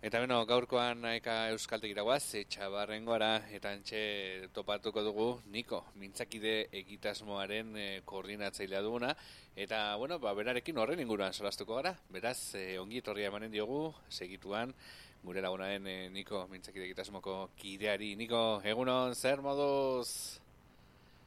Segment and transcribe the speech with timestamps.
[0.00, 3.98] Eta beno, gaurkoan naika euskaltek iraguaz, etxabarren gora, eta antxe
[4.56, 9.10] topatuko dugu, Niko, mintzakide egitasmoaren e, koordinatzailea duguna,
[9.60, 14.72] eta, bueno, ba, berarekin horren inguruan solastuko gara, beraz, e, ongi etorria emanen diogu, segituan,
[15.20, 20.40] gure lagunaren e, Niko, mintzakide egitasmoko kideari, Niko, egunon, zer moduz?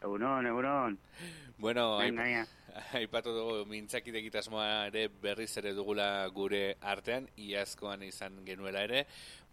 [0.01, 0.97] Egunon, egunon.
[1.61, 1.91] Bueno,
[2.99, 9.03] aipatu dugu mintzakide egitasmoa ere berriz ere dugula gure artean, iazkoan izan genuela ere,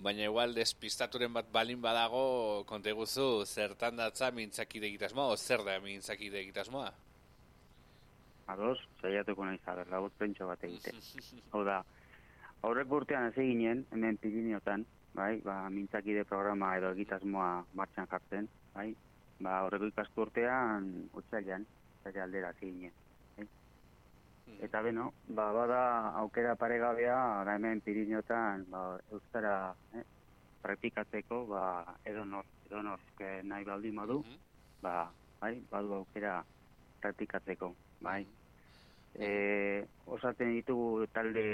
[0.01, 5.79] baina igual despistaturen bat balin badago konte guzu zertan datza mintzakide egitasmoa, o zer da
[5.85, 6.89] mintzakide egitasmoa?
[8.51, 10.95] Ados, zaiatuko nahi zaber, lagut pentsa bat egite.
[11.53, 11.83] Hau da,
[12.67, 18.89] aurrek urtean ez ginen, hemen piriniotan, bai, ba, mintzakide programa edo egitasmoa martxan jartzen, bai,
[19.39, 20.91] ba, horreko ikastu urtean,
[21.21, 21.69] utzailan,
[22.03, 22.97] zare aldera zinen.
[24.51, 24.65] Eh?
[24.67, 25.83] Eta beno, ba, bada
[26.23, 30.05] aukera paregabea, da hemen pirinotan, ba, euskara eh,
[30.63, 31.65] praktikatzeko, ba,
[32.05, 33.01] edo nor, edo nor,
[33.45, 34.47] nahi baldin modu, mm
[34.81, 36.39] ba, bai, badu aukera
[37.03, 38.23] praktikatzeko, bai.
[38.25, 38.41] Mm
[39.15, 41.45] e, osatzen ditugu talde,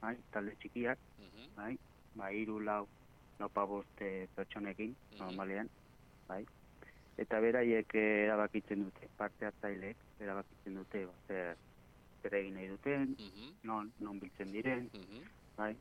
[0.00, 0.98] bai, talde txikiak,
[1.56, 1.74] bai,
[2.14, 2.84] ba, iru lau,
[3.40, 5.70] nopa boste pertsonekin, normalean,
[6.28, 6.44] bai.
[7.20, 11.58] Eta beraiek erabakitzen dute, parte hartzaileek erabakitzen dute, ba, zer,
[12.22, 13.52] zer egin nahi duten, mhm.
[13.68, 15.22] non, non biltzen diren, mhm.
[15.56, 15.74] bai,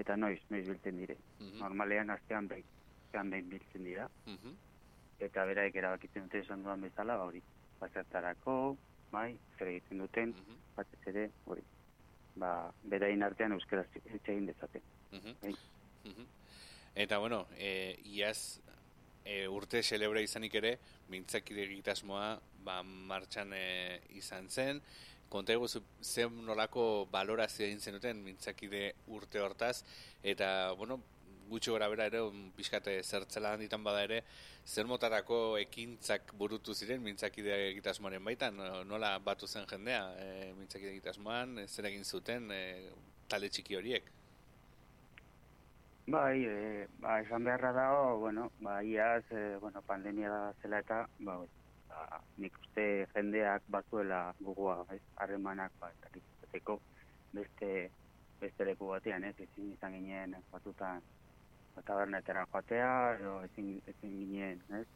[0.00, 1.22] eta noiz, noiz biltzen diren.
[1.38, 1.58] Mhm.
[1.62, 2.68] Normalean astean behin,
[3.06, 4.08] astean behin biltzen dira,
[5.20, 7.42] eta beraiek erabakitzen dute esan duan bezala, ba, hori,
[7.80, 8.56] batzartarako,
[9.12, 10.34] bai, zer egiten duten,
[10.76, 11.64] batez ere, hori,
[12.40, 12.54] ba,
[12.84, 14.86] berain artean euskaraz egin dezaten.
[15.42, 15.54] Bai.
[16.94, 18.60] Eta, bueno, e, iaz
[19.24, 20.76] e, urte celebra izanik ere,
[21.10, 22.32] mintzakide egitasmoa
[22.64, 24.82] ba, martxan e, izan zen,
[25.30, 29.84] konta egu zen nolako balorazio egin zenuten mintzakide urte hortaz,
[30.34, 30.98] eta, bueno,
[31.50, 32.22] gutxo gara bera ere,
[32.56, 34.20] pixkate zertzela handitan bada ere,
[34.66, 41.64] zer motarako ekintzak burutu ziren mintzakide egitasmoaren baitan, nola batu zen jendea e, mintzakide egitasmoan,
[41.66, 42.62] zer egin zuten e,
[43.30, 44.10] talde txiki horiek?
[46.10, 51.04] Bai, e, ba, esan beharra dago, bueno, ba, iaz, e, bueno, pandemia da zela eta,
[51.26, 51.36] ba,
[51.90, 56.78] ba, nik uste jendeak batuela gugua, ez, harremanak, ba, eta
[57.32, 57.90] beste,
[58.40, 61.02] beste leku batean, ez, ezin izan ginen batutan,
[61.74, 64.86] ba, tabernetera joatea, edo ezin, ezin ginen, ez,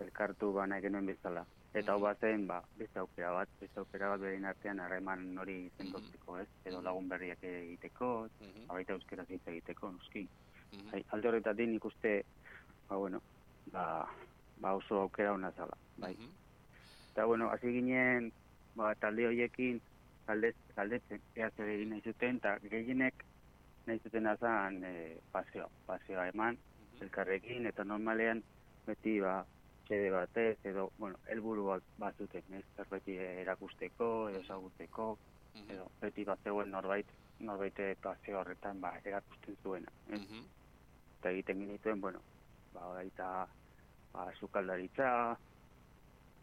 [0.00, 1.44] elkartu ba nahi genuen bezala.
[1.76, 6.38] Eta hau bazen, ba, beste aukera bat, beste aukera bat behin artean harreman hori zentotzeko,
[6.40, 6.48] ez?
[6.64, 8.68] Edo lagun berriak egiteko, mm -hmm.
[8.70, 10.28] abaita euskera egiteko, nuski.
[10.76, 11.04] -hmm.
[11.12, 12.24] alde horretatik nik uste,
[12.88, 13.20] ba, bueno,
[13.72, 14.06] ba,
[14.60, 16.16] ba oso aukera hona zala, bai.
[16.18, 16.34] Mm
[17.16, 18.30] Eta, bueno, hasi ginen,
[18.76, 19.78] ba, talde horiekin,
[20.26, 23.24] talde, taldetzen, ea zer egin nahi zuten, eta gehienek
[23.86, 24.90] nahi zuten azan e,
[25.32, 28.42] paseo, paseo eman, mm elkarrekin, eta normalean,
[28.86, 29.38] beti, ba,
[29.86, 35.08] txede batez, edo, bueno, elburu bat, bat zuten, ez, zerbeti erakusteko, edo zaguteko,
[35.72, 37.06] edo, beti bat zegoen norbait,
[37.40, 40.20] norbait paseo horretan, ba, erakusten zuena, ez?
[41.18, 42.20] Eta egiten genituen, bueno,
[42.74, 43.46] ba, baita,
[44.12, 45.36] ba, sukaldaritza,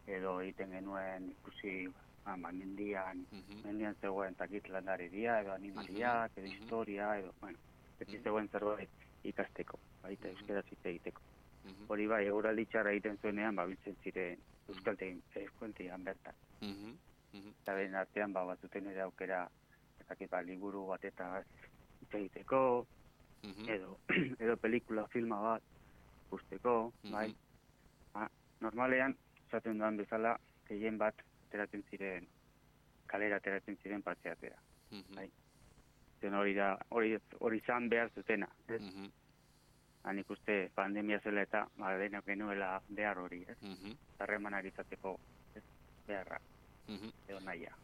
[0.08, 1.88] edo egiten genuen ikusi,
[2.26, 3.26] ba, ba mendian,
[3.64, 7.58] mendian zegoen takit landari edo animaliak, edo historia, edo, bueno,
[8.00, 8.90] ez zegoen zerbait
[9.24, 11.22] ikasteko, baita euskera zite egiteko.
[11.88, 16.36] Hori bai, eguraldi txarra egiten zuenean, ba, biltzen ziren euskaltein, euskaltein bertan.
[17.34, 19.48] Eta den artean, ba, batzuten ere aukera,
[20.02, 21.30] eta ba, liburu bat eta
[22.12, 22.86] egiteko,
[23.68, 23.98] edo,
[24.44, 25.64] edo pelikula filma bat
[26.32, 27.32] usteko, bai.
[28.64, 29.16] Normalean,
[29.52, 30.38] zaten duan bezala,
[30.70, 32.28] gehien bat ateratzen ziren,
[33.12, 34.56] kalera ateratzen ziren patzeatera.
[35.16, 35.28] Bai.
[36.22, 38.48] Zen hori da, hori, hori zan behar zutena.
[38.68, 38.82] Ez?
[40.04, 43.58] Han ikuste pandemia zela eta ba, denak genuela behar hori, ez?
[44.18, 45.18] Zarremanak izateko
[45.56, 45.64] ez?
[46.08, 46.40] beharra,
[47.28, 47.76] edo naia.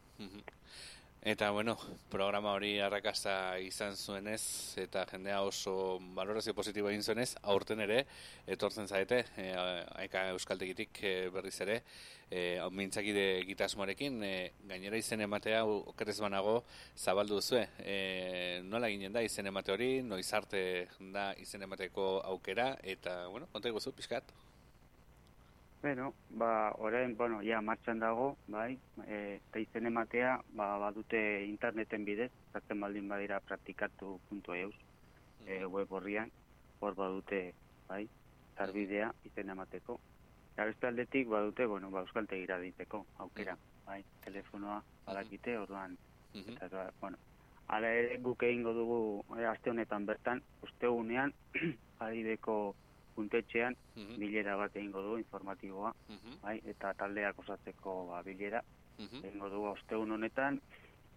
[1.22, 1.76] Eta, bueno,
[2.08, 8.06] programa hori arrakasta izan zuenez, eta jendea oso valorazio positibo egin zuenez, aurten ere,
[8.48, 9.50] etortzen zaite, e,
[10.00, 11.82] aika euskaltegitik e, berriz ere,
[12.30, 14.34] e, mintzakide gitasmoarekin, e,
[14.70, 16.62] gainera izen ematea, okerez banago,
[16.96, 17.66] zabaldu zue.
[17.84, 20.62] E, nola ginen da izen emate hori, noiz arte
[21.12, 24.32] da izen emateko aukera, eta, bueno, konta eguzu, pixkat?
[25.82, 32.04] Bueno, ba, orain, bueno, ja, martxan dago, bai, e, eta izen ematea, ba, badute interneten
[32.04, 34.74] bidez, zartzen baldin badira praktikatu.eus,
[35.46, 36.28] e, web horrian,
[36.80, 37.40] hor badute,
[37.88, 38.02] bai,
[38.58, 39.96] zarbidea izen emateko.
[40.52, 43.56] Eta beste aldetik, badute, bueno, ba, euskalte gira diteko, aukera,
[43.86, 45.96] bai, telefonoa badakite, orduan,
[46.34, 47.16] eta, bueno,
[47.70, 48.96] Hala ere guk egingo dugu
[49.38, 51.32] e, aste honetan bertan, ustegunean,
[52.04, 52.74] adibeko
[53.14, 54.16] puntetxean, Mhm.
[54.18, 56.38] bilera bat egingo dugu informatiboa, Mhm.
[56.42, 58.62] bai, eta taldeak osatzeko ba, bilera
[58.98, 59.24] Mhm.
[59.24, 60.60] egingo dugu ostegun honetan,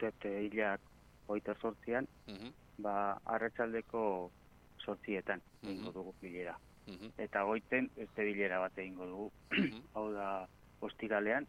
[0.02, 0.82] uste hilak
[1.28, 2.54] hoita sortzian, Mhm.
[2.78, 4.32] ba, arratsaldeko
[4.78, 5.94] sortzietan egingo Mhm.
[5.94, 6.58] dugu bilera.
[6.88, 7.14] Mhm.
[7.18, 9.52] Eta goiten beste bilera bat egingo dugu, Mhm.
[9.94, 10.48] hau da
[10.82, 11.48] ostiralean,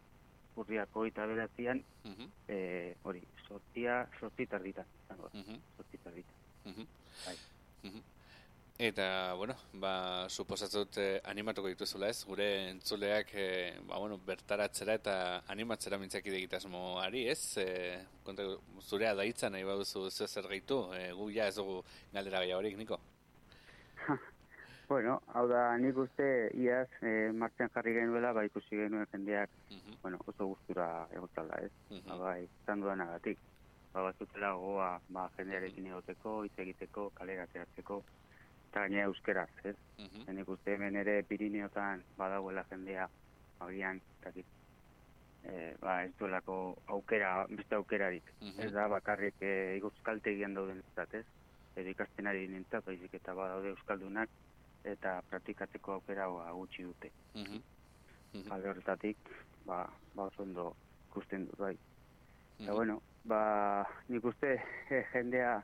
[0.55, 2.31] urriak hogeita beratzean, Mhm.
[2.47, 5.43] e, hori, sortzia, sortzi tarditan, izango da,
[5.75, 6.35] sortzi tarditan.
[6.65, 6.87] Mhm.
[7.25, 7.37] Bai.
[8.77, 15.13] Eta, bueno, ba, suposatzut eh, animatuko dituzula ez, gure entzuleak, eh, ba, bueno, bertaratzera eta
[15.47, 18.43] animatzera mintzaki egitasmoari ez, eh, konta,
[18.83, 21.77] zurea daitza nahi baduzu zeo zer gehitu, eh, gu ja ez dugu
[22.13, 22.99] galdera gehiagorik, Niko?
[24.85, 26.25] Bueno, hau da, nik uste
[26.61, 29.95] iaz e, martxan jarri genuela, ba ikusi genuen jendeak, Mhm.
[30.03, 31.71] bueno, oso gustura egotala, ez?
[31.89, 32.03] Mhm.
[32.11, 33.39] Ba, bai, izan dudanagatik.
[33.93, 38.03] Ba, batzutela gogoa, ba, jendearekin egoteko, hitz egiteko, kalera ateratzeko,
[38.75, 39.77] eta gainera euskeraz, ez?
[39.97, 40.35] Mhm.
[40.35, 43.07] Nik uste hemen ere Pirineotan badagoela jendea,
[43.63, 44.45] agian, dakit,
[45.47, 48.33] e, ba, ez duelako aukera, beste aukerarik.
[48.41, 48.65] Mhm.
[48.65, 50.83] Ez da, bakarrik e, euskaltegian dauden
[51.13, 51.25] ez?
[51.75, 54.29] Edo ikasten ari nintzat, baizik eta badaude euskaldunak,
[54.83, 57.11] eta praktikatzeko aukera ba, gutxi dute.
[57.33, 57.61] Mhm.
[58.33, 58.51] Mhm.
[58.51, 59.17] Alde horretatik,
[59.65, 60.75] ba, ba oso ondo
[61.11, 61.77] ikusten dut, bai.
[62.59, 65.63] Eta, bueno, ba, nik uste eh, jendea,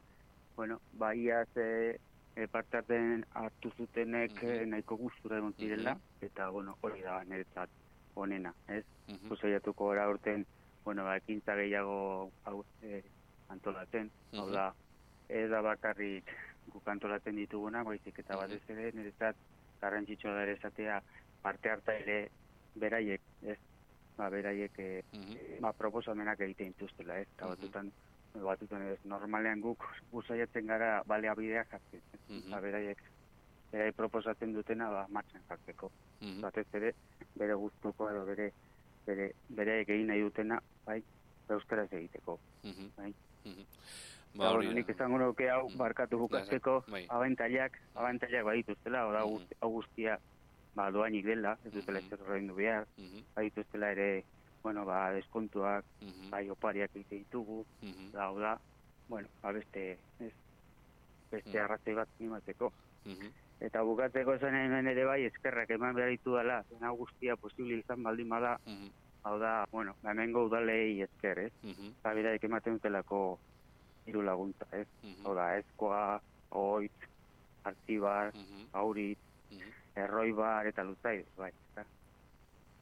[0.56, 2.00] bueno, ba, iaz eh,
[2.36, 4.50] eh, parte hartzen hartu zutenek Mhm.
[4.52, 7.70] eh, nahiko gustura egon zirela, eta, bueno, hori da niretzat
[8.16, 8.86] onena, ez?
[9.08, 9.28] Mhm.
[9.28, 10.46] Pues saiatuko gara urten,
[10.84, 13.04] bueno, ba, ekintza gehiago hau, eh,
[13.50, 14.54] antolatzen, hau Mhm.
[14.54, 14.74] da,
[15.30, 16.26] ez da bakarrik
[16.68, 18.42] guk antolatzen dituguna, baizik eta Mhm.
[18.42, 19.36] batez ere, niretzat
[19.82, 21.02] garrantzitsua da ere esatea
[21.42, 22.30] parte hartaile
[22.76, 23.58] beraiek, ez?
[24.18, 25.60] Ba, beraiek eh, Mhm.
[25.62, 27.28] ba, proposamenak egiten dituztela, ez?
[27.36, 27.56] Eta Mhm.
[27.56, 27.92] batutan,
[28.40, 32.20] batutan ez, normalean guk guzaiatzen gara baleabideak jartzen, ez?
[32.30, 32.52] Mhm.
[32.52, 33.02] Ba, beraiek,
[33.72, 35.92] beraiek proposatzen dutena, ba, martxan jartzeko.
[36.22, 36.42] Mhm.
[36.42, 36.94] Batez ere,
[37.36, 38.52] bere gustuko edo bere,
[39.06, 41.02] bere, beraiek egin nahi dutena, bai,
[41.50, 42.40] euskaraz egiteko.
[42.64, 42.92] Mhm.
[42.98, 43.14] Bai.
[43.46, 43.66] Mhm.
[44.34, 44.94] Ba, Ba, hori nik da.
[44.94, 45.78] esango nuke hau Mhm.
[45.78, 47.06] barkatu bukatzeko Bai.
[47.10, 49.48] abantailak, abantailak badituztela, oda Mhm.
[49.62, 50.20] hau guztia
[50.74, 53.26] ba, doainik dela, ez dutela ezer horrein behar, Mhm.
[53.36, 54.24] badituztela ere,
[54.64, 56.30] bueno, ba, deskontuak, Mhm.
[56.32, 57.66] bai opariak egite ditugu,
[58.14, 58.58] da, hau da,
[59.08, 60.34] bueno, ba, beste, ez,
[61.32, 61.64] beste Mhm.
[61.66, 62.72] arrazoi bat animatzeko.
[63.06, 63.32] Mhm.
[63.60, 67.78] Eta bukatzeko zen hemen ere bai, eskerrak eman behar ditu dela, zen hau guztia posible
[67.80, 68.92] izan baldin bada, Mhm.
[69.24, 71.54] hau da, bueno, ba, hemengo udalei esker, ez?
[71.64, 71.92] Mhm.
[72.00, 73.40] Eta beraik ematen dutelako
[74.06, 74.88] hiru laguntza, ez?
[75.04, 75.26] Mhm.
[75.26, 76.20] Hau da, ezkoa,
[76.52, 76.94] oit,
[77.64, 78.70] artzibar, Mhm.
[78.74, 79.20] aurit,
[79.52, 79.74] Mhm.
[79.96, 81.52] erroi bar eta luztaide, bai.
[81.72, 81.86] Eta,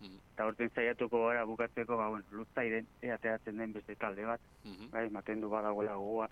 [0.01, 0.19] Mhm.
[0.33, 4.89] eta horten saiatuko gara bukatzeko, ba, bueno, luztaiden, ea ateratzen den beste talde bat, Mhm.
[4.91, 6.29] bai, ematen du badagoela gogoa,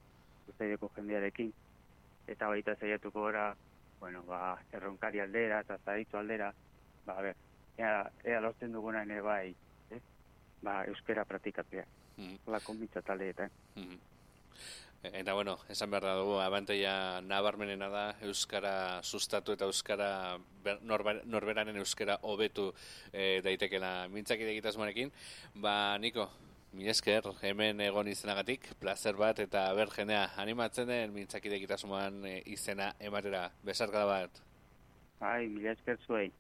[0.48, 1.54] luztaideko jendearekin,
[2.28, 3.56] eta baita saiatuko gara,
[4.00, 6.54] bueno, ba, erronkari aldera eta zaitzu aldera,
[7.06, 7.36] ba, a ber,
[7.78, 9.56] ea, ea lortzen duguna ere bai,
[9.90, 10.02] ez?
[10.62, 11.86] Ba, euskera praktikatzea,
[12.18, 12.38] Mhm.
[12.48, 13.50] lako mitza taldeetan.
[13.76, 14.00] Mhm.
[15.14, 21.22] Eta bueno, esan behar da dugu, abantaia nabarmenena da Euskara sustatu eta Euskara ber- norba-
[21.26, 22.74] norberaren Euskara hobetu
[23.14, 25.12] e, daitekela mintzakide egitasmoarekin.
[25.56, 26.30] Ba, Niko,
[26.74, 32.42] mi esker, hemen egon izenagatik, placer bat eta ber jendea animatzen den mintzakide egitasmoan e,
[32.46, 33.52] izena ematera.
[33.64, 34.44] Besarkada bat.
[35.20, 36.32] Bai, mila esker zuei.